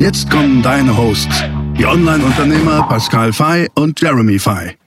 [0.00, 1.44] Jetzt kommen deine Hosts,
[1.76, 4.79] die Online-Unternehmer Pascal Fay und Jeremy Fay.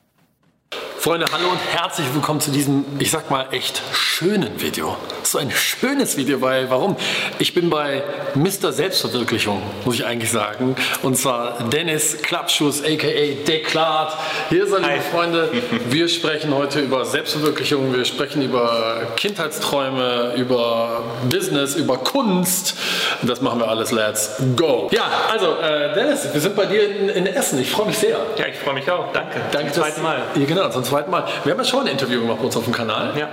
[1.04, 4.96] Freunde, hallo und herzlich willkommen zu diesem, ich sag mal, echt schönen Video.
[5.24, 6.96] So ein schönes Video, weil warum?
[7.40, 8.04] Ich bin bei
[8.36, 8.72] Mr.
[8.72, 10.78] Selbstverwirklichung, muss ich eigentlich sagen.
[11.02, 13.08] Und zwar Dennis Klappschuss, aka
[13.46, 14.18] Deklat.
[14.48, 15.52] Hier sind liebe Freunde.
[15.90, 22.76] Wir sprechen heute über Selbstverwirklichung, wir sprechen über Kindheitsträume, über Business, über Kunst.
[23.24, 23.92] Das machen wir alles.
[23.92, 24.90] Let's go.
[24.92, 27.60] Ja, also äh, Dennis, wir sind bei dir in, in Essen.
[27.60, 28.18] Ich freue mich sehr.
[28.38, 29.12] Ja, ich freue mich auch.
[29.12, 29.42] Danke.
[29.52, 30.22] Danke zum zweiten Mal.
[30.36, 31.25] Ja, genau, zum zweiten Mal.
[31.44, 33.17] Wir haben ja schon ein Interview gemacht bei uns auf dem Kanal.
[33.17, 33.27] Ja.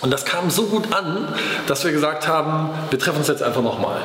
[0.00, 1.28] Und das kam so gut an,
[1.68, 4.00] dass wir gesagt haben, wir treffen uns jetzt einfach nochmal.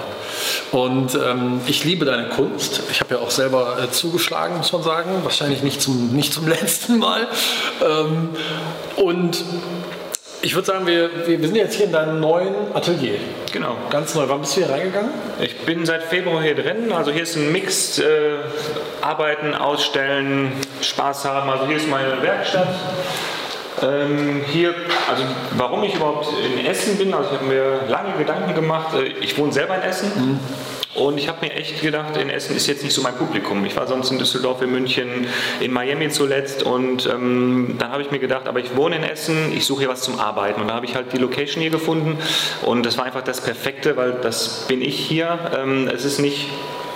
[0.71, 2.83] Und ähm, ich liebe deine Kunst.
[2.91, 5.09] Ich habe ja auch selber äh, zugeschlagen, muss man sagen.
[5.23, 7.27] Wahrscheinlich nicht zum, nicht zum letzten Mal.
[7.83, 8.29] Ähm,
[8.95, 9.43] und
[10.43, 13.15] ich würde sagen, wir, wir, sind jetzt hier in deinem neuen Atelier.
[13.53, 13.77] Genau.
[13.89, 14.25] Ganz neu.
[14.27, 15.09] Wann bist du hier reingegangen?
[15.41, 16.91] Ich bin seit Februar hier drin.
[16.91, 18.03] Also hier ist ein Mix, äh,
[19.01, 21.49] arbeiten, ausstellen, Spaß haben.
[21.49, 22.67] Also hier ist meine Werkstatt.
[23.81, 24.75] Ähm, hier,
[25.09, 25.23] also
[25.55, 28.95] warum ich überhaupt in Essen bin, also ich habe mir lange Gedanken gemacht.
[28.95, 30.11] Äh, Ich wohne selber in Essen.
[30.13, 30.39] Mhm.
[30.95, 33.65] Und ich habe mir echt gedacht, in Essen ist jetzt nicht so mein Publikum.
[33.65, 35.27] Ich war sonst in Düsseldorf, in München,
[35.59, 36.61] in Miami zuletzt.
[36.61, 39.89] Und ähm, dann habe ich mir gedacht, aber ich wohne in Essen, ich suche hier
[39.89, 40.61] was zum Arbeiten.
[40.61, 42.17] Und da habe ich halt die Location hier gefunden.
[42.61, 45.39] Und das war einfach das Perfekte, weil das bin ich hier.
[45.57, 46.49] Ähm, es ist nicht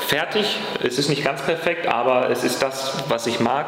[0.08, 0.58] fertig.
[0.83, 3.67] Es ist nicht ganz perfekt, aber es ist das, was ich mag.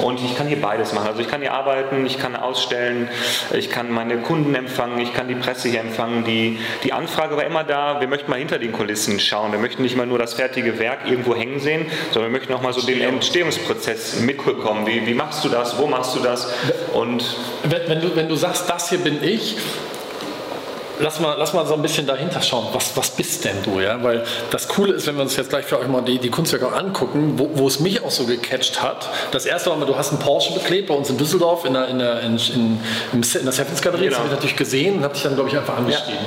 [0.00, 1.08] Und ich kann hier beides machen.
[1.08, 3.08] Also ich kann hier arbeiten, ich kann ausstellen,
[3.52, 6.24] ich kann meine Kunden empfangen, ich kann die Presse hier empfangen.
[6.24, 9.52] Die, die Anfrage war immer da, wir möchten mal hinter den Kulissen schauen.
[9.52, 12.62] Wir möchten nicht mal nur das fertige Werk irgendwo hängen sehen, sondern wir möchten auch
[12.62, 14.86] mal so den Entstehungsprozess mitbekommen.
[14.86, 15.78] Wie, wie machst du das?
[15.78, 16.52] Wo machst du das?
[16.92, 19.56] Und Wenn, wenn, du, wenn du sagst, das hier bin ich,
[21.02, 22.66] lass mal, lass mal so ein bisschen dahinter schauen.
[22.72, 23.80] Was, was bist denn du?
[23.80, 24.02] Ja?
[24.02, 26.72] Weil das Coole ist, wenn wir uns jetzt gleich für euch mal die, die Kunstwerke
[26.72, 29.08] angucken, wo, wo es mich auch so gecatcht hat.
[29.32, 31.88] Das erste war mal, du hast einen Porsche beklebt bei uns in Düsseldorf in der,
[31.88, 32.80] in der, in, in,
[33.12, 34.06] in der Sevens Galerie.
[34.06, 34.18] Das Genau.
[34.18, 36.18] habe ich natürlich gesehen und habe dich dann, glaube ich, einfach angeschrieben.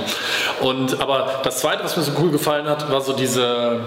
[0.61, 3.79] Und, aber das zweite, was mir so cool gefallen hat, war so diese,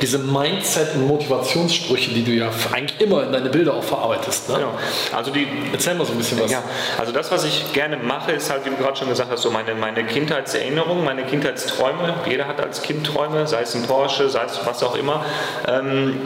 [0.00, 4.48] diese Mindset- und Motivationssprüche, die du ja eigentlich immer in deine Bilder auch verarbeitest.
[4.50, 4.56] Ne?
[4.56, 4.70] Genau.
[5.14, 6.50] Also die, Erzähl mal so ein bisschen was.
[6.50, 6.62] Ja,
[6.98, 9.50] also das, was ich gerne mache, ist halt, wie du gerade schon gesagt hast, so
[9.50, 10.04] meine, meine
[10.36, 12.14] Kindheitserinnerungen, meine Kindheitsträume.
[12.28, 15.24] Jeder hat als Kind Träume, sei es ein Porsche, sei es was auch immer,
[15.66, 16.20] ähm,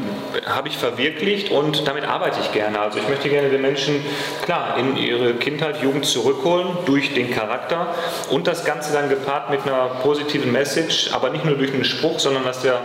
[0.46, 2.80] habe ich verwirklicht und damit arbeite ich gerne.
[2.80, 4.04] Also ich möchte gerne den Menschen,
[4.44, 7.94] klar, in ihre Kindheit, Jugend zurückholen durch den Charakter
[8.30, 12.18] und das Ganze dann gepaart mit einer positiven Message, aber nicht nur durch einen Spruch,
[12.18, 12.80] sondern dass der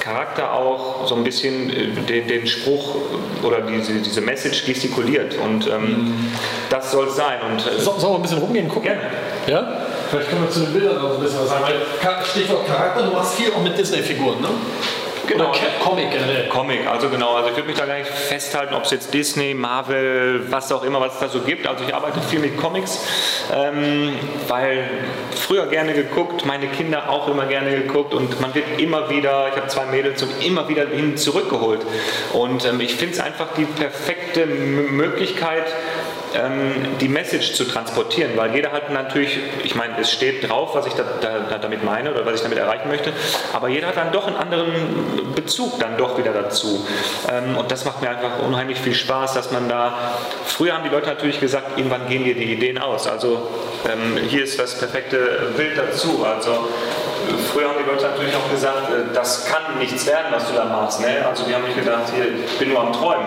[0.00, 2.96] Charakter auch so ein bisschen äh, den, den Spruch
[3.42, 6.14] oder diese, diese Message gestikuliert und ähm,
[6.68, 7.38] das soll es sein.
[7.50, 8.90] Und äh, So, sollen wir ein bisschen rumgehen, gucken?
[8.90, 9.10] Gerne.
[9.46, 9.85] Ja?
[10.16, 11.64] Vielleicht können wir zu den Bildern noch ein bisschen was sagen.
[11.64, 14.48] Weil Stichwort Charakter, du machst viel auch mit Disney-Figuren, ne?
[15.26, 15.50] Genau.
[15.50, 16.48] Ca- Comic generell.
[16.48, 19.54] Comic, also genau, also ich würde mich da gar nicht festhalten, ob es jetzt Disney,
[19.54, 21.66] Marvel, was auch immer, was es da so gibt.
[21.66, 23.04] Also ich arbeite viel mit Comics,
[23.52, 24.14] ähm,
[24.46, 24.88] weil
[25.34, 29.56] früher gerne geguckt, meine Kinder auch immer gerne geguckt und man wird immer wieder, ich
[29.56, 31.80] habe zwei Mädels und immer wieder hin zurückgeholt.
[32.32, 35.64] Und ähm, ich finde es einfach die perfekte M Möglichkeit,
[37.00, 40.94] die Message zu transportieren, weil jeder hat natürlich, ich meine, es steht drauf, was ich
[40.94, 43.12] da, da, damit meine oder was ich damit erreichen möchte,
[43.52, 46.86] aber jeder hat dann doch einen anderen Bezug dann doch wieder dazu.
[47.30, 50.14] Ähm, und das macht mir einfach unheimlich viel Spaß, dass man da,
[50.44, 53.06] früher haben die Leute natürlich gesagt, irgendwann gehen dir die Ideen aus.
[53.06, 53.48] Also
[53.88, 56.24] ähm, hier ist das perfekte Bild dazu.
[56.24, 56.68] Also
[57.52, 60.64] Früher haben die Leute natürlich auch gesagt, äh, das kann nichts werden, was du da
[60.64, 61.00] machst.
[61.00, 61.24] Ne?
[61.28, 63.26] Also die haben nicht gedacht, hier, ich bin nur am Träumen.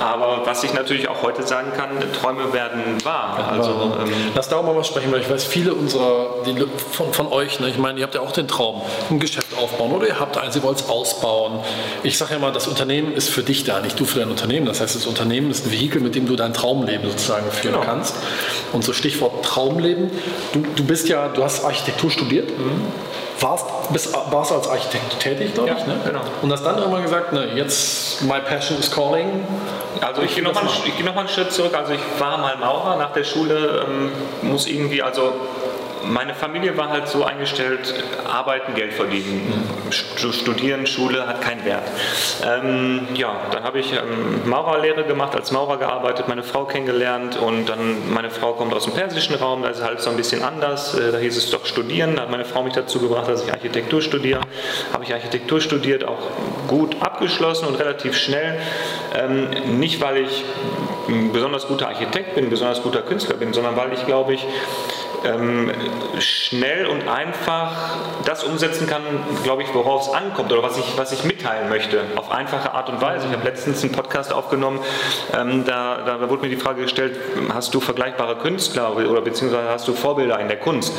[0.00, 3.48] Aber was ich natürlich auch heute sagen kann, Träume werden wahr.
[3.52, 6.54] Also, ähm, Lass darüber mal sprechen, weil ich weiß, viele unserer, die,
[6.92, 9.92] von, von euch, ne, ich meine, ihr habt ja auch den Traum, ein Geschäft aufbauen
[9.92, 11.60] oder ihr habt eins, ihr wollt es ausbauen.
[12.04, 14.66] Ich sage ja mal, das Unternehmen ist für dich da, nicht du für dein Unternehmen.
[14.66, 17.84] Das heißt, das Unternehmen ist ein Vehikel, mit dem du dein Traumleben sozusagen führen Genau.
[17.84, 18.14] kannst.
[18.72, 20.10] Und so Stichwort Traumleben.
[20.52, 22.50] Du, du bist ja, du hast Architektur studiert.
[23.40, 25.94] Warst, bist, warst als Architekt tätig, glaube Ja, ich, ne?
[26.04, 26.20] genau.
[26.42, 29.46] Und hast dann irgendwann gesagt, ne, jetzt my passion is calling.
[30.00, 30.64] Also ich gehe nochmal
[30.96, 31.74] gehe noch mal einen Schritt zurück.
[31.76, 34.10] Also ich war mal Maurer nach der Schule, ähm,
[34.42, 35.32] muss irgendwie, also
[36.04, 37.94] meine Familie war halt so eingestellt,
[38.26, 39.68] arbeiten, Geld verdienen.
[39.90, 41.84] Studieren, Schule hat keinen Wert.
[42.44, 47.66] Ähm, ja, dann habe ich ähm, Maurerlehre gemacht, als Maurer gearbeitet, meine Frau kennengelernt und
[47.66, 50.42] dann, meine Frau kommt aus dem persischen Raum, da ist es halt so ein bisschen
[50.42, 50.94] anders.
[50.94, 53.52] Äh, da hieß es doch studieren, da hat meine Frau mich dazu gebracht, dass ich
[53.52, 54.40] Architektur studiere.
[54.92, 56.18] Habe ich Architektur studiert, auch
[56.66, 58.58] gut abgeschlossen und relativ schnell.
[59.16, 60.44] Ähm, nicht, weil ich
[61.08, 64.46] ein besonders guter Architekt bin, ein besonders guter Künstler bin, sondern weil ich, glaube ich,
[65.24, 65.70] ähm,
[66.18, 67.72] schnell und einfach
[68.24, 69.02] das umsetzen kann,
[69.42, 72.88] glaube ich, worauf es ankommt oder was ich, was ich mitteilen möchte, auf einfache Art
[72.88, 73.26] und Weise.
[73.28, 74.80] Ich habe letztens einen Podcast aufgenommen,
[75.38, 77.16] ähm, da, da, wurde mir die Frage gestellt,
[77.52, 80.92] hast du vergleichbare Künstler oder beziehungsweise hast du Vorbilder in der Kunst?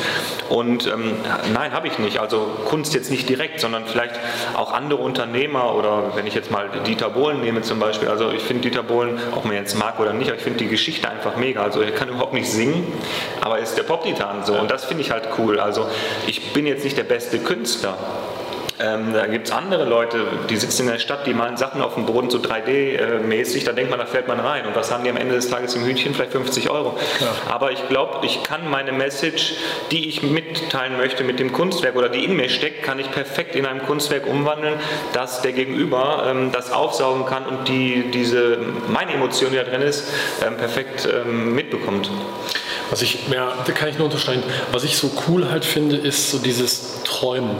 [0.48, 1.14] Und ähm,
[1.52, 2.18] nein, habe ich nicht.
[2.18, 4.18] Also Kunst jetzt nicht direkt, sondern vielleicht
[4.54, 8.08] auch andere Unternehmer oder wenn ich jetzt mal Dieter Bohlen nehme zum Beispiel.
[8.08, 10.68] Also ich finde Dieter Bohlen, ob man jetzt mag oder nicht, aber ich finde die
[10.68, 11.62] Geschichte einfach mega.
[11.62, 12.86] Also er kann überhaupt nicht singen,
[13.40, 15.60] aber er ist der Pop Titan so und das finde ich halt cool.
[15.60, 15.86] Also
[16.26, 17.96] ich bin jetzt nicht der beste Künstler.
[18.82, 21.94] Ähm, da gibt es andere Leute, die sitzen in der Stadt, die malen Sachen auf
[21.94, 24.66] dem Boden so 3D-mäßig, da denkt man, da fällt man rein.
[24.66, 26.14] Und was haben die am Ende des Tages im Hühnchen?
[26.14, 26.96] Vielleicht 50 Euro.
[27.20, 27.26] Ja.
[27.50, 29.56] Aber ich glaube, ich kann meine Message,
[29.90, 33.54] die ich mitteilen möchte mit dem Kunstwerk oder die in mir steckt, kann ich perfekt
[33.54, 34.76] in einem Kunstwerk umwandeln,
[35.12, 39.82] dass der Gegenüber ähm, das aufsaugen kann und die, diese, meine Emotion, die da drin
[39.82, 40.10] ist,
[40.46, 42.10] ähm, perfekt ähm, mitbekommt.
[42.90, 44.42] Was ich, ja, da kann ich nur unterstreichen.
[44.72, 47.50] Was ich so cool halt finde, ist so dieses Träumen.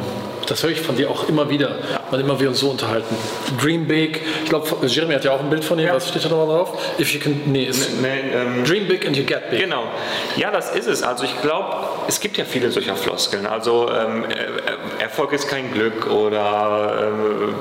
[0.47, 1.77] Das höre ich von dir auch immer wieder,
[2.11, 3.15] wann immer wir uns so unterhalten.
[3.63, 4.23] Dream big.
[4.43, 5.87] Ich glaube, Jeremy hat ja auch ein Bild von dir.
[5.87, 5.95] Ja.
[5.95, 6.77] Was steht da nochmal drauf?
[6.99, 9.61] If you can, nee, ist nee, ähm, Dream big and you get big.
[9.61, 9.85] Genau.
[10.37, 11.05] Ja, das ist es.
[11.05, 11.77] Also ich glaube,
[12.09, 13.47] es gibt ja viele solcher Floskeln.
[13.47, 14.25] Also ähm,
[14.99, 17.55] Erfolg ist kein Glück oder ähm,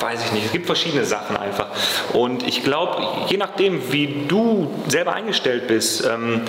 [0.00, 0.46] weiß ich nicht.
[0.46, 1.66] Es gibt verschiedene Sachen einfach.
[2.12, 6.42] Und ich glaube, je nachdem, wie du selber eingestellt bist, ähm,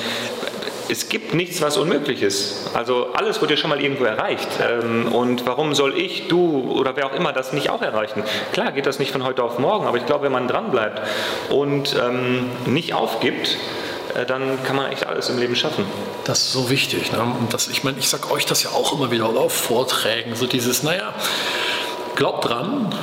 [0.89, 2.71] es gibt nichts, was unmöglich ist.
[2.73, 4.47] Also alles wird ja schon mal irgendwo erreicht.
[4.61, 8.23] Ähm, und warum soll ich, du oder wer auch immer das nicht auch erreichen?
[8.53, 11.01] Klar geht das nicht von heute auf morgen, aber ich glaube, wenn man dranbleibt
[11.49, 13.57] und ähm, nicht aufgibt,
[14.15, 15.85] äh, dann kann man echt alles im Leben schaffen.
[16.23, 17.11] Das ist so wichtig.
[17.11, 17.21] Ne?
[17.21, 20.47] Und das, ich meine, ich sage euch das ja auch immer wieder auf Vorträgen, so
[20.47, 21.13] dieses, naja,
[22.15, 22.93] glaubt dran,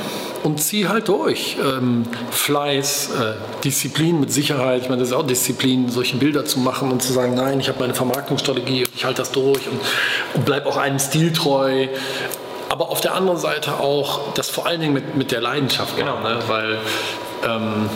[0.47, 1.57] und zieh halt durch.
[1.61, 4.83] Ähm, Fleiß, äh, Disziplin mit Sicherheit.
[4.83, 7.69] Ich meine, das ist auch Disziplin, solche Bilder zu machen und zu sagen, nein, ich
[7.69, 9.81] habe meine Vermarktungsstrategie und ich halte das durch und,
[10.35, 11.89] und bleib auch einem Stil treu.
[12.69, 15.97] Aber auf der anderen Seite auch das vor allen Dingen mit, mit der Leidenschaft.
[15.97, 16.21] Genau.
[16.21, 16.39] Ne?
[16.47, 16.79] Weil
[17.45, 17.91] ähm,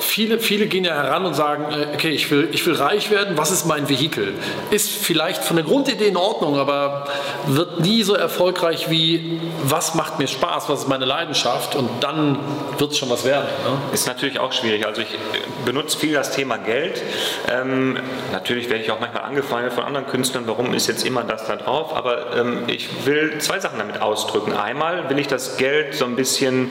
[0.00, 3.36] viele, viele gehen ja heran und sagen, äh, okay, ich will, ich will reich werden,
[3.36, 4.34] was ist mein Vehikel?
[4.70, 7.06] Ist vielleicht von der Grundidee in Ordnung, aber
[7.46, 12.38] wird nie so erfolgreich wie, was macht mir Spaß, was ist meine Leidenschaft und dann
[12.78, 13.46] wird es schon was werden.
[13.64, 13.78] Ne?
[13.92, 14.86] Ist natürlich auch schwierig.
[14.86, 15.18] Also ich äh,
[15.64, 17.02] benutze viel das Thema Geld.
[17.50, 17.98] Ähm,
[18.32, 21.56] natürlich werde ich auch manchmal angefeindet von anderen Künstlern, warum ist jetzt immer das da
[21.56, 24.52] drauf, aber ähm, ich will zwei Sachen damit ausdrücken.
[24.52, 26.70] Einmal will ich das Geld so ein bisschen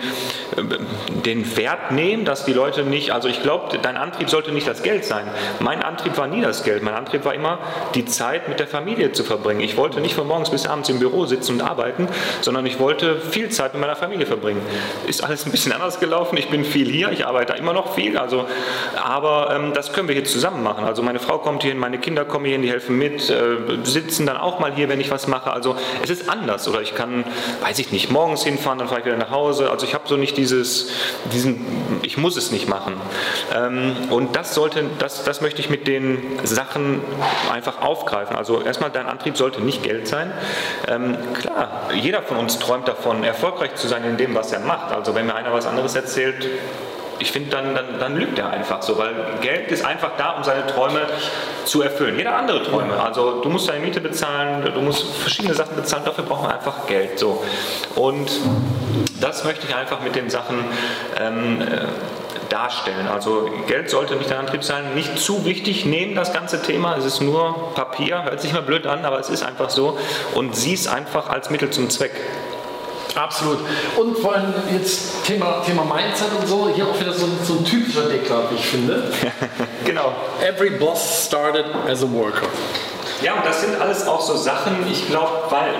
[0.56, 0.62] äh,
[1.26, 4.84] den Wert nehmen, dass die Leute nicht, also ich glaube, dein Antrieb sollte nicht das
[4.84, 5.26] Geld sein.
[5.60, 6.84] Mein Antrieb war nie das Geld.
[6.84, 7.60] Mein Antrieb war immer,
[7.96, 9.62] die Zeit mit der Familie zu verbringen.
[9.62, 12.08] Ich wollte nicht von morgens bis abends im Büro sitzen und arbeiten,
[12.42, 14.62] sondern ich wollte viel Zeit mit meiner Familie verbringen.
[15.08, 16.38] Ist alles ein bisschen anders gelaufen.
[16.38, 18.46] Ich bin viel hier, ich arbeite immer noch viel, also,
[19.02, 20.86] aber ähm, das können wir hier zusammen machen.
[20.86, 23.58] Also meine Frau kommt hier hin, meine Kinder kommen hier hin, die helfen mit, äh,
[23.84, 25.52] sitzen dann auch mal hier, wenn ich was mache.
[25.52, 26.68] Also es ist anders.
[26.68, 27.24] Oder ich kann,
[27.62, 29.70] weiß ich nicht, morgens hinfahren, dann fahre ich wieder nach Hause.
[29.72, 30.92] Also ich habe so nicht dieses,
[31.32, 31.66] diesen,
[32.02, 32.94] ich muss es nicht machen.
[33.56, 37.02] Ähm, und das sollte, das, das möchte ich mit den Sachen
[37.52, 38.36] einfach aufgreifen.
[38.36, 40.32] Also erstmal, dein Antrieb sollte nicht Geld sein.
[40.88, 44.92] Ähm, klar, jeder von uns träumt davon, erfolgreich zu sein in dem, was er macht.
[44.92, 46.48] Also wenn mir einer was anderes erzählt,
[47.20, 50.44] ich finde, dann, dann, dann lügt er einfach so, weil Geld ist einfach da, um
[50.44, 51.02] seine Träume
[51.66, 52.18] zu erfüllen.
[52.18, 53.00] Jeder andere Träume.
[53.02, 56.86] Also du musst deine Miete bezahlen, du musst verschiedene Sachen bezahlen, dafür braucht man einfach
[56.86, 57.18] Geld.
[57.18, 57.44] So.
[57.96, 58.32] Und
[59.20, 60.66] das möchte ich einfach mit den Sachen
[61.20, 61.66] ähm, äh,
[62.50, 63.08] darstellen.
[63.08, 67.06] Also Geld sollte nicht der Antrieb sein, nicht zu wichtig, nehmen das ganze Thema, es
[67.06, 69.98] ist nur Papier, hört sich mal blöd an, aber es ist einfach so
[70.34, 72.12] und sieh es einfach als Mittel zum Zweck.
[73.16, 73.60] Absolut.
[73.98, 77.66] Und vor allem jetzt Thema, Thema Mindset und so, hier auch wieder so, so ein
[77.66, 79.12] typischer Deklar, wie ich finde.
[79.86, 80.14] genau.
[80.46, 82.48] Every boss started as a worker.
[83.22, 85.74] Ja, und das sind alles auch so Sachen, ich glaube, weil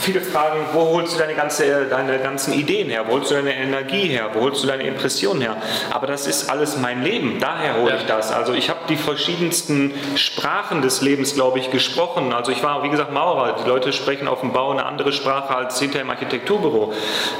[0.00, 3.54] viele fragen, wo holst du deine, ganze, deine ganzen Ideen her, wo holst du deine
[3.54, 5.56] Energie her, wo holst du deine Impressionen her.
[5.90, 8.30] Aber das ist alles mein Leben, daher hole ich das.
[8.30, 12.32] Also ich habe die verschiedensten Sprachen des Lebens, glaube ich, gesprochen.
[12.32, 13.56] Also ich war, wie gesagt, Maurer.
[13.62, 16.92] Die Leute sprechen auf dem Bau eine andere Sprache als hinter im Architekturbüro.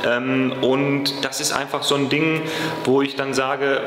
[0.04, 2.42] Ähm, und das ist einfach so ein Ding,
[2.84, 3.82] wo ich dann sage,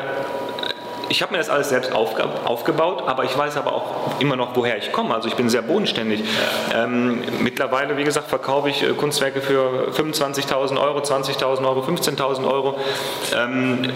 [1.12, 4.56] ich habe mir das alles selbst aufge aufgebaut, aber ich weiß aber auch immer noch,
[4.56, 5.14] woher ich komme.
[5.14, 6.24] Also ich bin sehr bodenständig.
[6.74, 12.80] Ähm, mittlerweile, wie gesagt, verkaufe ich äh, Kunstwerke für 25.000 Euro, 20.000 Euro, 15.000 Euro.
[13.36, 13.92] Ähm,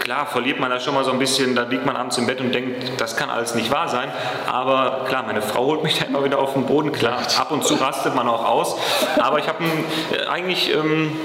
[0.00, 2.40] klar verliert man da schon mal so ein bisschen, da liegt man abends im Bett
[2.40, 4.10] und denkt, das kann alles nicht wahr sein.
[4.46, 6.92] Aber klar, meine Frau holt mich da immer wieder auf den Boden.
[6.92, 8.76] Klar, ab und zu rastet man auch aus.
[9.18, 9.64] Aber ich habe
[10.12, 11.18] äh, eigentlich ähm,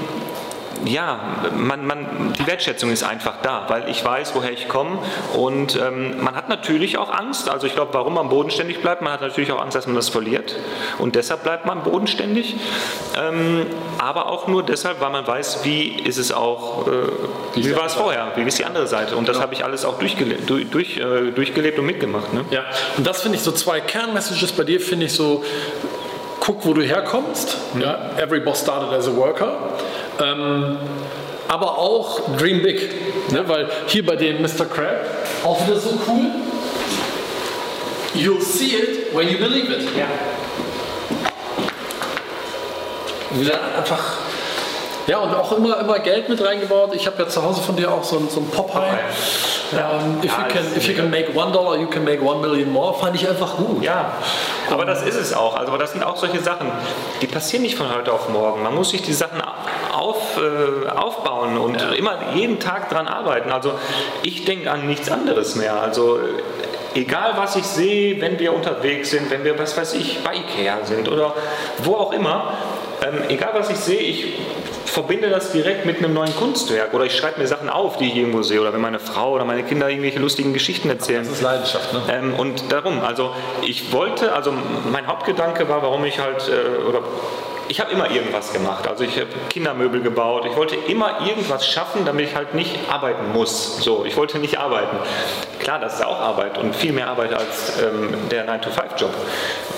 [0.86, 1.20] ja,
[1.56, 5.00] man, man, die Wertschätzung ist einfach da, weil ich weiß, woher ich komme
[5.38, 7.50] und ähm, man hat natürlich auch Angst.
[7.50, 10.10] Also ich glaube, warum man bodenständig bleibt, man hat natürlich auch Angst, dass man das
[10.10, 10.56] verliert
[11.00, 12.56] und deshalb bleibt man bodenständig,
[13.18, 13.66] ähm,
[13.98, 16.92] aber auch nur deshalb, weil man weiß, wie ist es auch, äh,
[17.56, 19.44] wie war es vorher, wie ist die andere Seite und das genau.
[19.44, 22.34] habe ich alles auch durchgelebt, durch, durch, äh, durchgelebt und mitgemacht.
[22.34, 22.46] Ne?
[22.52, 22.66] Ja,
[22.98, 25.44] und das finde ich so zwei Kernmessages bei dir, finde ich so,
[26.44, 27.58] guck, wo du herkommst.
[27.74, 27.82] Mhm.
[27.82, 29.58] Ja, every boss started as a worker.
[30.22, 30.78] Ähm,
[31.48, 33.48] aber auch Dream Big, ne?
[33.48, 34.66] weil hier bei dem Mr.
[34.66, 35.06] Crab
[35.44, 36.32] auch wieder so cool.
[38.16, 39.88] You'll see it when you believe it.
[39.98, 40.08] Ja.
[43.32, 44.18] Wieder einfach
[45.08, 46.96] ja, und auch immer, immer Geld mit reingebaut.
[46.96, 49.00] Ich habe ja zu Hause von dir auch so, so ein Popeye.
[49.72, 49.98] Ja.
[49.98, 52.40] Um, if, ja, you can, if you can make one dollar, you can make one
[52.40, 53.84] million more, fand ich einfach gut.
[53.84, 54.14] Ja,
[54.70, 55.56] aber das ist es auch.
[55.56, 56.72] Also das sind auch solche Sachen,
[57.22, 58.64] die passieren nicht von heute auf morgen.
[58.64, 59.42] Man muss sich die Sachen
[60.04, 61.92] auf, äh, aufbauen und ja.
[61.92, 63.52] immer jeden Tag dran arbeiten.
[63.52, 63.74] Also
[64.22, 65.82] ich denke an nichts anderes mehr.
[65.82, 66.20] Also
[66.94, 70.84] egal was ich sehe, wenn wir unterwegs sind, wenn wir, was weiß ich, bei Ikea
[70.84, 71.34] sind oder
[71.80, 72.54] wo auch immer,
[73.02, 74.34] ähm, egal was ich sehe, ich
[74.86, 78.16] verbinde das direkt mit einem neuen Kunstwerk oder ich schreibe mir Sachen auf, die ich
[78.16, 81.24] irgendwo sehe oder wenn meine Frau oder meine Kinder irgendwelche lustigen Geschichten erzählen.
[81.24, 82.02] Das ist Leidenschaft, ne?
[82.12, 83.32] Ähm, und darum, also
[83.64, 84.54] ich wollte, also
[84.92, 87.00] mein Hauptgedanke war, warum ich halt, äh, oder
[87.68, 88.88] ich habe immer irgendwas gemacht.
[88.88, 90.46] Also ich habe Kindermöbel gebaut.
[90.46, 93.78] Ich wollte immer irgendwas schaffen, damit ich halt nicht arbeiten muss.
[93.78, 94.98] So, ich wollte nicht arbeiten.
[95.60, 99.14] Klar, das ist auch Arbeit und viel mehr Arbeit als ähm, der 9-to-5-Job.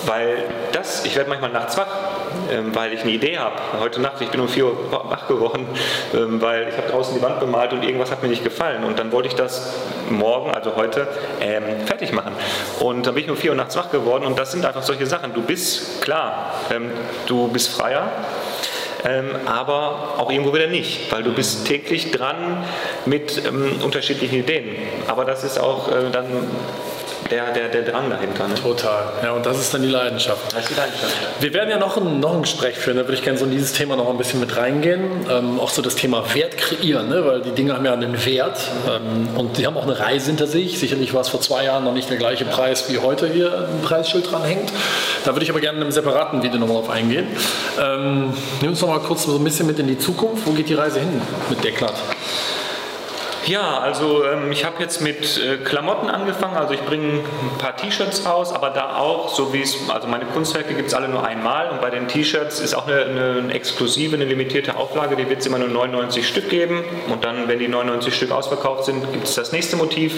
[0.06, 1.88] Weil das, ich werde manchmal nachts wach,
[2.74, 3.56] weil ich eine Idee habe.
[3.80, 5.68] Heute Nacht, ich bin um 4 Uhr wach geworden,
[6.14, 8.84] ähm, weil ich habe draußen die Wand bemalt und irgendwas hat mir nicht gefallen.
[8.84, 9.74] Und dann wollte ich das
[10.10, 11.08] morgen, also heute,
[11.42, 12.34] ähm, fertig machen.
[12.80, 15.06] Und dann bin ich um 4 Uhr nachts wach geworden und das sind einfach solche
[15.06, 15.34] Sachen.
[15.34, 16.92] Du bist, klar, ähm,
[17.28, 18.12] du bist freier,
[19.04, 22.66] ähm, aber auch irgendwo wieder nicht, weil du bist täglich dran
[23.06, 24.76] mit ähm, unterschiedlichen Ideen.
[25.08, 26.26] Aber das ist auch äh, dann
[27.32, 28.48] der, der, der Drang dahinter.
[28.48, 28.56] Ne?
[28.56, 29.04] Total.
[29.24, 30.54] Ja, und das ist dann die Leidenschaft.
[30.54, 31.14] Das ist die Leidenschaft.
[31.40, 33.52] Wir werden ja noch ein, noch ein Gespräch führen, da würde ich gerne so in
[33.52, 35.26] dieses Thema noch ein bisschen mit reingehen.
[35.30, 37.26] Ähm, auch so das Thema Wert kreieren, ne?
[37.26, 40.48] weil die Dinge haben ja einen Wert ähm, und die haben auch eine Reise hinter
[40.48, 40.78] sich.
[40.80, 43.82] Sicherlich war es vor zwei Jahren noch nicht der gleiche Preis, wie heute hier ein
[43.82, 44.72] Preisschild dran hängt.
[45.24, 47.28] Da würde ich aber gerne in einem separaten Video nochmal drauf eingehen.
[47.82, 50.46] Ähm, nimm uns noch mal kurz so ein bisschen mit in die Zukunft.
[50.46, 51.96] Wo geht die Reise hin mit Deklat?
[53.48, 57.78] Ja, also ähm, ich habe jetzt mit äh, Klamotten angefangen, also ich bringe ein paar
[57.78, 61.24] T-Shirts raus, aber da auch, so wie es, also meine Kunstwerke gibt es alle nur
[61.24, 61.70] einmal.
[61.70, 65.46] Und bei den T-Shirts ist auch eine, eine, exklusive, eine limitierte Auflage, die wird es
[65.46, 66.84] immer nur 99 Stück geben.
[67.08, 70.16] Und dann, wenn die 99 Stück ausverkauft sind, gibt es das nächste Motiv.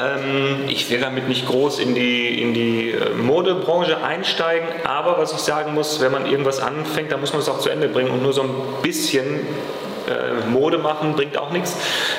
[0.00, 5.32] Ähm, ich will damit nicht groß in die, in die äh, Modebranche einsteigen, aber was
[5.32, 8.10] ich sagen muss, wenn man irgendwas anfängt, dann muss man es auch zu Ende bringen
[8.10, 8.50] und nur so ein
[8.82, 9.40] bisschen
[10.08, 11.76] äh, Mode machen bringt auch nichts.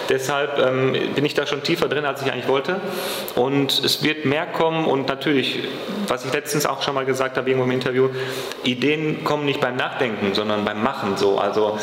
[0.10, 2.80] Deshalb ähm, bin ich da schon tiefer drin, als ich eigentlich wollte.
[3.36, 5.60] Und es wird mehr kommen und natürlich,
[6.08, 8.10] was ich letztens auch schon mal gesagt habe, irgendwo im Interview,
[8.64, 11.18] Ideen kommen nicht beim Nachdenken, sondern beim Machen.
[11.18, 11.38] So.
[11.38, 11.78] Also.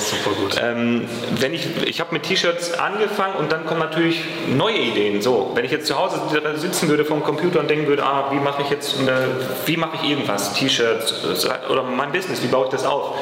[0.62, 1.08] Ähm,
[1.40, 5.22] wenn ich, ich habe mit T-Shirts angefangen und dann kommen natürlich neue Ideen.
[5.22, 6.20] So, wenn ich jetzt zu Hause
[6.56, 9.26] sitzen würde vom Computer und denken würde, ah, wie mache ich jetzt, eine,
[9.66, 13.16] wie mache ich irgendwas, T-Shirts oder mein Business, wie baue ich das auf?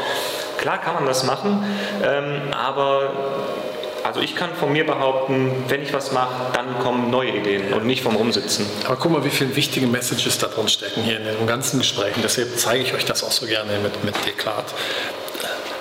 [0.62, 1.64] Klar kann man das machen,
[2.04, 3.10] ähm, aber
[4.04, 7.84] also ich kann von mir behaupten, wenn ich was mache, dann kommen neue Ideen und
[7.84, 8.64] nicht vom Rumsitzen.
[8.86, 12.20] Aber guck mal, wie viele wichtige Messages da drin stecken hier in den ganzen Gesprächen.
[12.22, 14.66] Deshalb zeige ich euch das auch so gerne mit, mit Deklat.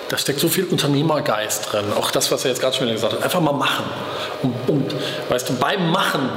[0.10, 1.86] Da steckt so viel Unternehmergeist drin.
[1.96, 3.24] Auch das, was er jetzt gerade schon wieder gesagt hat.
[3.24, 3.86] Einfach mal machen.
[4.42, 4.96] Und, und
[5.30, 6.28] weißt du, beim Machen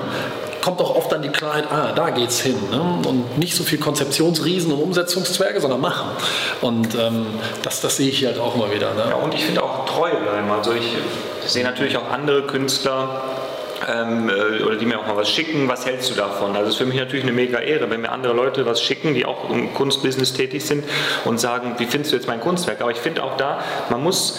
[0.64, 2.56] kommt auch oft dann die Klarheit, ah, da geht's hin.
[2.70, 2.80] Ne?
[3.06, 6.08] Und nicht so viel Konzeptionsriesen und Umsetzungszwerge, sondern machen.
[6.62, 7.26] Und ähm,
[7.62, 8.94] das, das sehe ich halt auch immer wieder.
[8.94, 9.04] Ne?
[9.10, 10.50] Ja, und ich finde auch treu bleiben.
[10.50, 10.96] Also ich
[11.46, 13.24] sehe natürlich auch andere Künstler,
[13.86, 16.56] ähm, äh, oder die mir auch mal was schicken, was hältst du davon?
[16.56, 19.14] Also es ist für mich natürlich eine mega Ehre, wenn mir andere Leute was schicken,
[19.14, 20.84] die auch im Kunstbusiness tätig sind
[21.24, 22.80] und sagen, wie findest du jetzt mein Kunstwerk?
[22.80, 24.38] Aber ich finde auch da, man muss,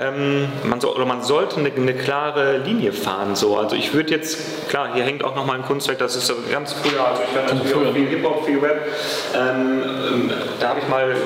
[0.00, 3.36] ähm, man, so, oder man sollte eine, eine, klare Linie fahren.
[3.36, 3.56] So.
[3.56, 6.72] Also ich würde jetzt, klar, hier hängt auch noch mal ein Kunstwerk, das ist ganz
[6.72, 8.86] früher, also ich war natürlich auch viel Hip-Hop, viel Web,
[9.34, 11.16] ähm, ähm, da habe ich mal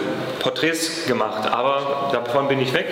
[0.40, 2.86] Porträts gemacht, aber davon bin ich weg.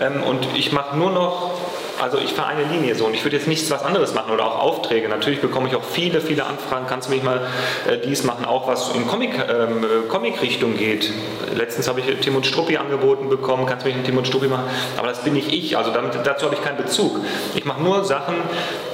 [0.00, 1.53] Ähm, und ich mache nur noch
[2.00, 4.46] Also ich fahre eine Linie so und ich würde jetzt nichts was anderes machen oder
[4.46, 5.08] auch Aufträge.
[5.08, 6.86] Natürlich bekomme ich auch viele, viele Anfragen.
[6.88, 7.46] Kannst du mich mal
[7.88, 11.12] äh, dies machen, auch was in Comic, ähm, äh, Comic-Richtung geht.
[11.54, 13.66] Letztens habe ich Timon Struppi angeboten bekommen.
[13.66, 14.64] Kannst du mich einen Timon Struppi machen?
[14.96, 15.76] Aber das bin nicht ich.
[15.76, 17.20] Also damit, dazu habe ich keinen Bezug.
[17.54, 18.36] Ich mache nur Sachen,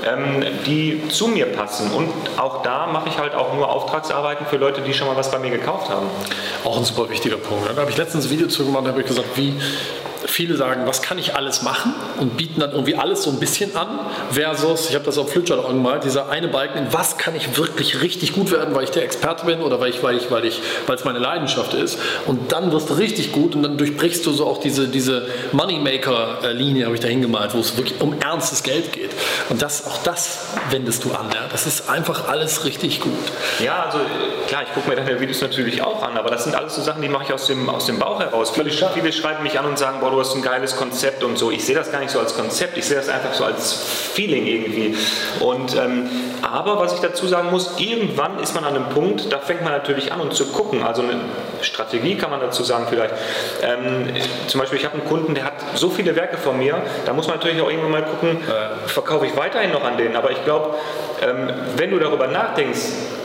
[0.07, 1.91] ähm, die zu mir passen.
[1.93, 5.31] Und auch da mache ich halt auch nur Auftragsarbeiten für Leute, die schon mal was
[5.31, 6.07] bei mir gekauft haben.
[6.65, 7.69] Auch ein super wichtiger Punkt.
[7.69, 9.55] Da habe ich letztens ein Video zu gemacht, da habe ich gesagt, wie
[10.31, 13.77] viele sagen, was kann ich alles machen und bieten dann irgendwie alles so ein bisschen
[13.77, 17.57] an, versus, ich habe das auf Flipchart angemalt, dieser eine Balken, in was kann ich
[17.57, 20.45] wirklich richtig gut werden, weil ich der Experte bin oder weil ich, weil ich, weil
[20.45, 21.99] ich, weil es meine Leidenschaft ist.
[22.27, 26.87] Und dann wirst du richtig gut und dann durchbrichst du so auch diese, diese Moneymaker-Linie,
[26.87, 29.11] habe ich da hingemalt, wo es wirklich um ernstes Geld geht.
[29.49, 31.27] Und das, auch das wendest du an.
[31.35, 31.49] Ja?
[31.51, 33.13] Das ist einfach alles richtig gut.
[33.63, 33.99] Ja, also
[34.47, 37.03] klar, ich gucke mir deine Videos natürlich auch an, aber das sind alles so Sachen,
[37.03, 38.51] die mache ich aus dem, aus dem Bauch heraus.
[38.51, 41.51] Viele, viele schreiben mich an und sagen, boah, hast ein geiles Konzept und so.
[41.51, 44.47] Ich sehe das gar nicht so als Konzept, ich sehe das einfach so als Feeling
[44.47, 44.97] irgendwie.
[45.41, 46.09] Und, ähm,
[46.43, 49.73] aber was ich dazu sagen muss, irgendwann ist man an einem Punkt, da fängt man
[49.73, 50.83] natürlich an und zu gucken.
[50.83, 51.03] Also
[51.63, 53.15] Strategie kann man dazu sagen vielleicht.
[53.63, 54.09] Ähm,
[54.47, 57.27] zum Beispiel, ich habe einen Kunden, der hat so viele Werke von mir, da muss
[57.27, 58.39] man natürlich auch irgendwann mal gucken,
[58.87, 60.17] verkaufe ich weiterhin noch an denen.
[60.17, 60.75] Aber ich glaube,
[61.23, 62.81] ähm, wenn du darüber nachdenkst,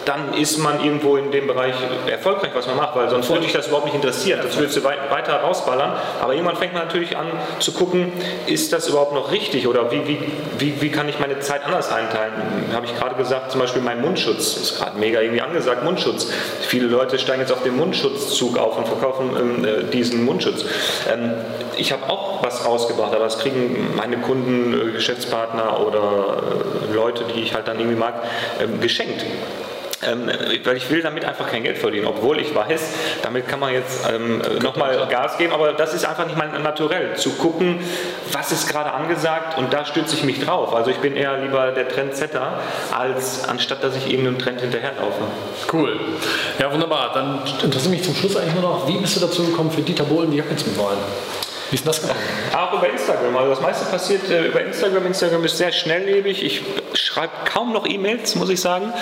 [0.05, 1.73] dann ist man irgendwo in dem Bereich
[2.07, 4.39] erfolgreich, was man macht, weil sonst würde dich das überhaupt nicht interessieren.
[4.43, 5.93] Das würdest du weiter rausballern.
[6.21, 7.27] Aber irgendwann fängt man natürlich an
[7.59, 8.13] zu gucken,
[8.45, 10.19] ist das überhaupt noch richtig oder wie, wie,
[10.59, 12.33] wie, wie kann ich meine Zeit anders einteilen?
[12.73, 16.31] Habe ich gerade gesagt, zum Beispiel mein Mundschutz ist gerade mega irgendwie angesagt, Mundschutz.
[16.61, 17.75] Viele Leute steigen jetzt auf den
[18.25, 20.65] Mundschutzzug auf und verkaufen ähm, äh, diesen Mundschutz.
[21.11, 21.31] Ähm,
[21.77, 26.43] ich habe auch was rausgebracht, aber das kriegen meine Kunden, äh, Geschäftspartner oder
[26.89, 28.15] äh, Leute, die ich halt dann irgendwie mag,
[28.61, 29.25] ähm, geschenkt.
[30.03, 30.29] Ähm,
[30.63, 32.81] weil ich will damit einfach kein Geld verdienen, obwohl ich weiß,
[33.23, 37.15] damit kann man jetzt ähm, nochmal Gas geben, aber das ist einfach nicht mein Naturell,
[37.15, 37.79] zu gucken,
[38.31, 40.75] was ist gerade angesagt und da stütze ich mich drauf.
[40.75, 42.59] Also ich bin eher lieber der Trendsetter,
[42.91, 45.21] als anstatt dass ich irgendeinem Trend hinterherlaufe.
[45.71, 45.99] Cool.
[46.59, 47.11] Ja, wunderbar.
[47.13, 50.03] Dann interessiert mich zum Schluss eigentlich nur noch, wie bist du dazu gekommen, für Dieter
[50.03, 50.97] Bohlen die Jacke zu malen?
[51.71, 52.19] Wie ist das gekommen?
[52.55, 53.35] Auch über Instagram.
[53.35, 55.05] Also das meiste passiert äh, über Instagram.
[55.05, 56.43] Instagram ist sehr schnelllebig.
[56.43, 56.61] Ich
[56.93, 58.93] schreibe kaum noch E-Mails, muss ich sagen.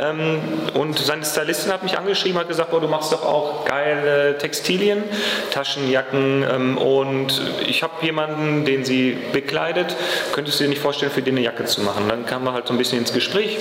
[0.00, 0.40] Ähm,
[0.74, 5.02] und seine Stylistin hat mich angeschrieben, hat gesagt, oh, du machst doch auch geile Textilien,
[5.50, 6.44] Taschenjacken.
[6.48, 9.96] Ähm, und ich habe jemanden, den sie bekleidet.
[10.32, 12.08] Könntest du dir nicht vorstellen, für den eine Jacke zu machen?
[12.08, 13.58] Dann kamen wir halt so ein bisschen ins Gespräch.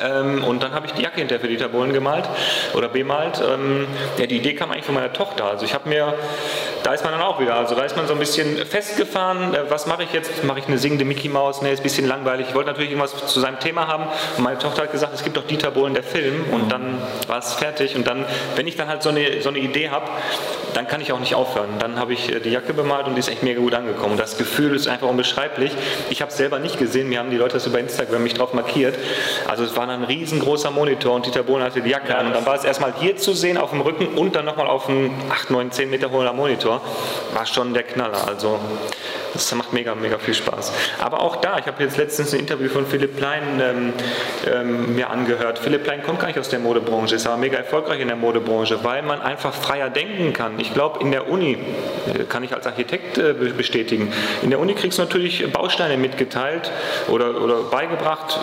[0.00, 2.24] Ähm, und dann habe ich die Jacke hinterher für Dieter Bohlen gemalt
[2.74, 3.42] oder bemalt.
[3.46, 3.86] Ähm,
[4.18, 5.44] ja, die Idee kam eigentlich von meiner Tochter.
[5.44, 6.14] Also ich habe mir,
[6.82, 9.54] da ist man dann auch wieder, also da ist man so ein bisschen festgefahren.
[9.54, 10.44] Äh, was mache ich jetzt?
[10.44, 11.62] Mache ich eine singende Mickey Maus?
[11.62, 12.46] Ne, ist ein bisschen langweilig.
[12.48, 14.04] Ich wollte natürlich irgendwas zu seinem Thema haben.
[14.36, 16.44] Und meine Tochter hat gesagt, es gibt doch Dieter Bohlen, der Film.
[16.52, 17.96] Und dann war es fertig.
[17.96, 18.24] Und dann,
[18.56, 20.06] wenn ich dann halt so eine, so eine Idee habe,
[20.74, 21.70] dann kann ich auch nicht aufhören.
[21.78, 24.16] Dann habe ich äh, die Jacke bemalt und die ist echt mega gut angekommen.
[24.16, 25.72] Das Gefühl ist einfach unbeschreiblich.
[26.10, 27.08] Ich habe es selber nicht gesehen.
[27.08, 28.96] Mir haben die Leute das über Instagram mich drauf markiert.
[29.46, 32.28] Also es war ein riesengroßer Monitor und Dieter Bohlen hatte die Jacke an.
[32.28, 34.88] Und dann war es erstmal hier zu sehen auf dem Rücken und dann nochmal auf
[34.88, 36.69] einem 8, 9, 10 Meter hoher Monitor.
[37.34, 38.26] War schon der Knaller.
[38.28, 38.60] Also
[39.32, 40.72] das macht mega, mega viel Spaß.
[40.98, 43.92] Aber auch da, ich habe jetzt letztens ein Interview von Philipp Plein ähm,
[44.52, 45.58] ähm, mir angehört.
[45.58, 48.82] Philipp Plein kommt gar nicht aus der Modebranche, ist aber mega erfolgreich in der Modebranche,
[48.82, 50.58] weil man einfach freier denken kann.
[50.58, 51.58] Ich glaube, in der Uni,
[52.06, 54.12] äh, kann ich als Architekt äh, bestätigen,
[54.42, 56.70] in der Uni kriegst du natürlich Bausteine mitgeteilt
[57.08, 58.38] oder, oder beigebracht,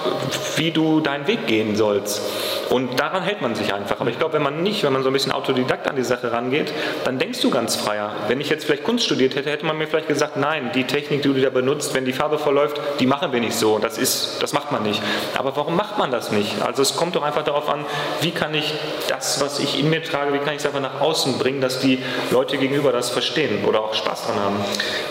[0.56, 2.21] wie du deinen Weg gehen sollst.
[2.69, 4.00] Und daran hält man sich einfach.
[4.00, 6.32] Aber ich glaube, wenn man nicht, wenn man so ein bisschen autodidakt an die Sache
[6.32, 6.71] rangeht,
[7.06, 8.12] dann denkst du ganz freier.
[8.28, 11.22] Wenn ich jetzt vielleicht Kunst studiert hätte, hätte man mir vielleicht gesagt, nein, die Technik,
[11.24, 13.80] die du da benutzt, wenn die Farbe verläuft, die machen wir nicht so.
[13.80, 15.02] Das, ist, das macht man nicht.
[15.38, 16.62] Aber warum macht man das nicht?
[16.62, 17.86] Also es kommt doch einfach darauf an,
[18.22, 18.74] wie kann ich
[19.08, 21.80] das, was ich in mir trage, wie kann ich es einfach nach außen bringen, dass
[21.80, 24.56] die Leute gegenüber das verstehen oder auch Spaß dran haben.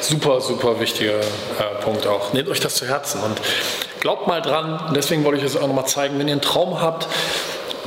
[0.01, 2.33] Super, super wichtiger äh, Punkt auch.
[2.33, 3.41] Nehmt euch das zu Herzen und
[4.01, 4.93] glaubt mal dran.
[4.95, 7.09] Deswegen wollte ich es auch nochmal zeigen, wenn ihr einen Traum habt,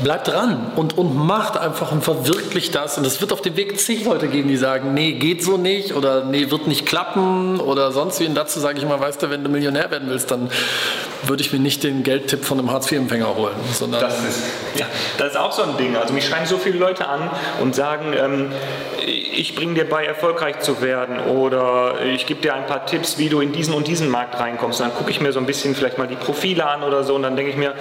[0.04, 2.98] bleibt dran und, und macht einfach und verwirklicht das.
[2.98, 5.94] Und es wird auf dem Weg zig Leute geben, die sagen, nee, geht so nicht
[5.94, 8.28] oder nee, wird nicht klappen oder sonst wie.
[8.28, 10.50] Und dazu sage ich mal, weißt du, wenn du Millionär werden willst, dann
[11.24, 13.56] würde ich mir nicht den Geldtipp von einem Hartz-IV-Empfänger holen.
[13.74, 14.44] Sondern das, ist,
[14.76, 14.86] ja,
[15.18, 15.96] das ist auch so ein Ding.
[15.96, 17.30] Also mich schreiben so viele Leute an
[17.62, 18.52] und sagen, ähm,
[19.06, 23.30] ich bringe dir bei, erfolgreich zu werden oder ich gebe dir ein paar Tipps, wie
[23.30, 24.82] du in diesen und diesen Markt reinkommst.
[24.82, 27.16] Und dann gucke ich mir so ein bisschen vielleicht mal die Profile an oder so
[27.16, 27.74] und dann denke ich mir,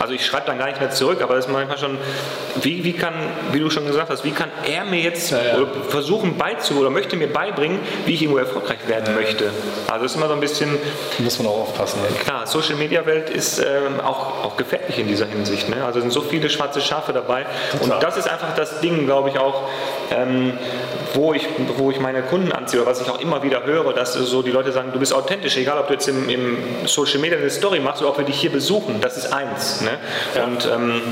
[0.00, 1.98] also ich schreibe dann gar nicht mehr zurück, aber das ist manchmal schon,
[2.62, 3.14] wie, wie kann,
[3.52, 5.66] wie du schon gesagt hast, wie kann er mir jetzt ja, ja.
[5.88, 9.20] versuchen beizu oder möchte mir beibringen, wie ich irgendwo erfolgreich werden ja.
[9.20, 9.50] möchte.
[9.88, 10.78] Also das ist immer so ein bisschen...
[11.18, 12.00] Muss man auch aufpassen.
[12.00, 12.08] Ne?
[12.24, 15.68] Klar, Social Media Welt ist ähm, auch, auch gefährlich in dieser Hinsicht.
[15.68, 15.84] Ne?
[15.84, 17.96] Also sind so viele schwarze Schafe dabei Total.
[17.96, 19.68] und das ist einfach das Ding, glaube ich auch,
[20.10, 20.58] ähm,
[21.14, 24.14] wo ich, wo ich meine Kunden anziehe, oder was ich auch immer wieder höre, dass
[24.14, 27.38] so die Leute sagen, du bist authentisch, egal ob du jetzt im, im Social Media
[27.38, 29.80] eine Story machst oder ob wir dich hier besuchen, das ist eins.
[29.82, 29.98] Ne?
[30.34, 30.44] Ja.
[30.44, 31.02] Und ähm,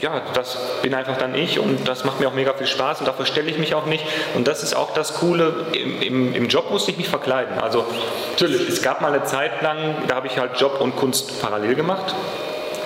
[0.00, 3.06] ja, das bin einfach dann ich und das macht mir auch mega viel Spaß und
[3.06, 4.04] dafür stelle ich mich auch nicht.
[4.34, 7.58] Und das ist auch das Coole, im, im, im Job musste ich mich verkleiden.
[7.58, 7.84] Also
[8.32, 11.74] natürlich, es gab mal eine Zeit lang, da habe ich halt Job und Kunst parallel
[11.74, 12.14] gemacht.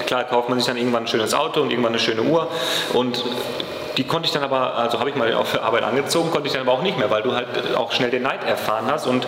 [0.06, 2.48] Klar kauft man sich dann irgendwann ein schönes Auto und irgendwann eine schöne Uhr
[2.92, 3.24] und
[3.96, 6.62] die konnte ich dann aber, also habe ich mal für Arbeit angezogen, konnte ich dann
[6.62, 7.46] aber auch nicht mehr, weil du halt
[7.76, 9.26] auch schnell den Neid erfahren hast und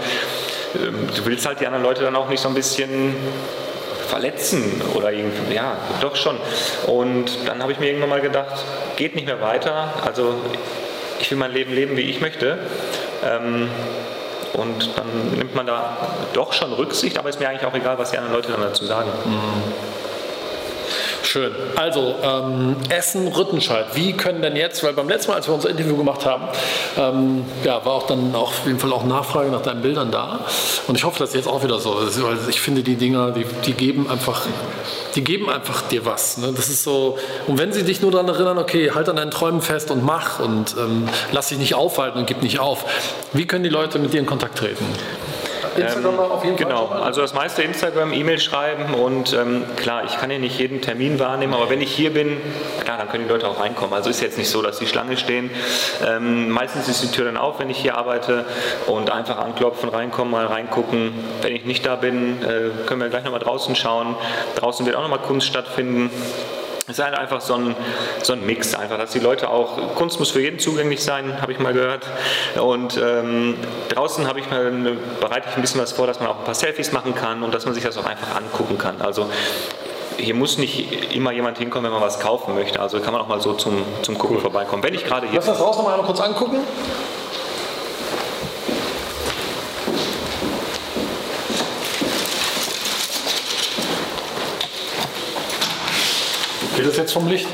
[0.74, 3.14] ähm, du willst halt die anderen Leute dann auch nicht so ein bisschen
[4.08, 6.36] verletzen oder irgendwie, ja, doch schon.
[6.86, 8.64] Und dann habe ich mir irgendwann mal gedacht,
[8.96, 10.34] geht nicht mehr weiter, also
[11.20, 12.58] ich will mein Leben leben, wie ich möchte.
[13.24, 13.68] Ähm,
[14.52, 15.96] und dann nimmt man da
[16.32, 18.86] doch schon Rücksicht, aber ist mir eigentlich auch egal, was die anderen Leute dann dazu
[18.86, 19.10] sagen.
[19.24, 19.95] Mhm.
[21.36, 21.52] Schön.
[21.74, 23.88] Also, ähm, Essen, Rüttenscheid.
[23.92, 26.44] Wie können denn jetzt, weil beim letzten Mal, als wir unser Interview gemacht haben,
[26.96, 30.46] ähm, ja, war auch dann auf jeden Fall auch Nachfrage nach deinen Bildern da.
[30.86, 33.44] Und ich hoffe, dass jetzt auch wieder so ist, weil ich finde, die Dinger, die,
[33.66, 34.46] die geben einfach,
[35.14, 36.38] die geben einfach dir was.
[36.38, 36.54] Ne?
[36.56, 39.60] Das ist so, und wenn sie dich nur daran erinnern, okay, halt an deinen Träumen
[39.60, 42.86] fest und mach und ähm, lass dich nicht aufhalten und gib nicht auf.
[43.34, 44.86] Wie können die Leute mit dir in Kontakt treten?
[45.78, 46.86] Instagram ähm, auf jeden genau.
[46.86, 46.96] Fall.
[46.96, 50.80] Genau, also das meiste Instagram, E-Mail schreiben und ähm, klar, ich kann ja nicht jeden
[50.80, 52.38] Termin wahrnehmen, aber wenn ich hier bin,
[52.84, 53.94] klar, dann können die Leute auch reinkommen.
[53.94, 55.50] Also ist jetzt nicht so, dass die Schlange stehen.
[56.06, 58.44] Ähm, meistens ist die Tür dann auf, wenn ich hier arbeite
[58.86, 61.12] und einfach anklopfen, reinkommen, mal reingucken.
[61.42, 64.16] Wenn ich nicht da bin, äh, können wir gleich nochmal draußen schauen.
[64.56, 66.10] Draußen wird auch nochmal Kunst stattfinden.
[66.88, 67.74] Es ist halt einfach so ein,
[68.22, 71.50] so ein Mix, einfach, dass die Leute auch, Kunst muss für jeden zugänglich sein, habe
[71.50, 72.06] ich mal gehört.
[72.60, 73.56] Und ähm,
[73.88, 74.70] draußen habe ich mal,
[75.20, 77.52] bereite ich ein bisschen was vor, dass man auch ein paar Selfies machen kann und
[77.52, 79.00] dass man sich das auch einfach angucken kann.
[79.00, 79.28] Also
[80.16, 82.78] hier muss nicht immer jemand hinkommen, wenn man was kaufen möchte.
[82.78, 84.42] Also kann man auch mal so zum, zum Gucken cool.
[84.42, 84.84] vorbeikommen.
[84.84, 85.36] Wenn ich gerade hier.
[85.36, 86.58] Lass das raus nochmal einmal kurz angucken.
[96.86, 97.48] Geht das jetzt vom Licht?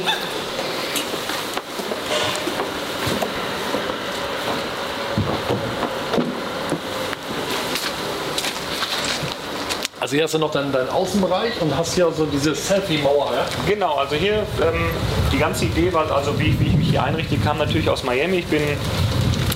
[9.98, 13.32] Also hier hast du noch deinen, deinen Außenbereich und hast hier so diese Selfie-Mauer.
[13.32, 13.46] Ja?
[13.66, 14.90] Genau, also hier ähm,
[15.32, 18.40] die ganze Idee war, also wie, wie ich mich hier einrichte, kam natürlich aus Miami.
[18.40, 18.60] Ich bin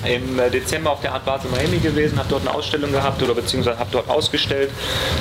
[0.05, 3.33] im äh, Dezember auf der Art Basel Miami gewesen, habe dort eine Ausstellung gehabt oder
[3.33, 4.69] beziehungsweise habe dort ausgestellt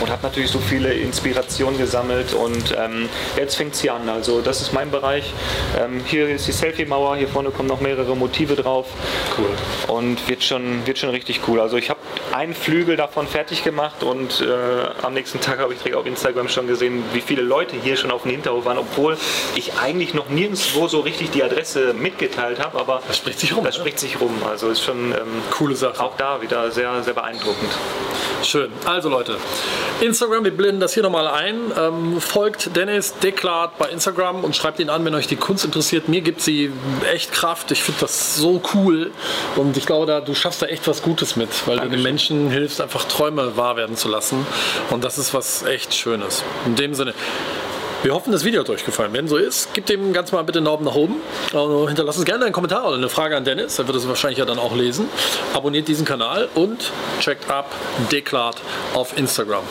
[0.01, 4.09] und habe natürlich so viele Inspirationen gesammelt und ähm, jetzt fängt es hier an.
[4.09, 5.33] Also das ist mein Bereich.
[5.79, 8.87] Ähm, hier ist die Selfie-Mauer, hier vorne kommen noch mehrere Motive drauf.
[9.39, 9.95] Cool.
[9.95, 11.61] Und wird schon, wird schon richtig cool.
[11.61, 12.01] Also ich habe
[12.33, 16.49] einen Flügel davon fertig gemacht und äh, am nächsten Tag habe ich direkt auf Instagram
[16.49, 19.17] schon gesehen, wie viele Leute hier schon auf dem Hinterhof waren, obwohl
[19.55, 23.65] ich eigentlich noch nirgendwo so richtig die Adresse mitgeteilt habe, aber das spricht sich rum.
[23.65, 24.43] Das spricht sich rum.
[24.49, 26.03] Also ist schon ähm, coole Sache.
[26.03, 27.71] Auch da wieder sehr, sehr beeindruckend.
[28.43, 28.71] Schön.
[28.85, 29.37] Also Leute,
[30.01, 31.73] Instagram, wir blenden das hier nochmal ein.
[31.79, 36.09] Ähm, folgt Dennis Deklat bei Instagram und schreibt ihn an, wenn euch die Kunst interessiert.
[36.09, 36.71] Mir gibt sie
[37.13, 37.71] echt Kraft.
[37.71, 39.11] Ich finde das so cool
[39.57, 41.91] und ich glaube, da, du schaffst da echt was Gutes mit, weil Dankeschön.
[41.91, 44.47] du den Menschen hilfst, einfach Träume wahr werden zu lassen.
[44.91, 46.45] Und das ist was echt Schönes.
[46.67, 47.15] In dem Sinne.
[48.07, 49.13] Wir hoffen, das Video hat euch gefallen.
[49.13, 51.17] Wenn so ist, gebt dem ganz mal bitte einen Daumen nach oben.
[51.53, 53.81] Also hinterlasst uns gerne einen Kommentar oder eine Frage an Dennis.
[53.81, 55.09] Er wird es wahrscheinlich ja dann auch lesen.
[55.55, 57.75] Abonniert diesen Kanal und checkt ab
[58.13, 58.63] Deklat
[58.95, 59.65] auf Instagram.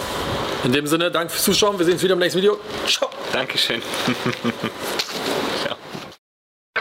[0.66, 1.80] In dem Sinne, danke fürs Zuschauen.
[1.80, 2.58] Wir sehen uns wieder im nächsten Video.
[2.86, 3.10] Ciao.
[3.32, 3.82] Dankeschön.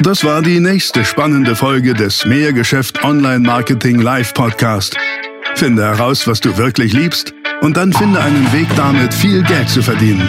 [0.00, 4.96] Das war die nächste spannende Folge des Mehrgeschäft Online Marketing Live Podcast.
[5.54, 9.82] Finde heraus, was du wirklich liebst und dann finde einen Weg damit, viel Geld zu
[9.82, 10.28] verdienen.